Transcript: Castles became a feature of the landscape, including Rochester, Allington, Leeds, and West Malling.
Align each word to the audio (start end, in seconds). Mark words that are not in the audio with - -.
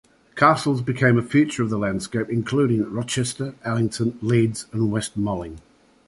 Castles 0.35 0.81
became 0.81 1.15
a 1.19 1.21
feature 1.21 1.61
of 1.61 1.69
the 1.69 1.77
landscape, 1.77 2.27
including 2.27 2.91
Rochester, 2.91 3.53
Allington, 3.63 4.17
Leeds, 4.19 4.65
and 4.71 4.89
West 4.91 5.15
Malling. 5.15 5.61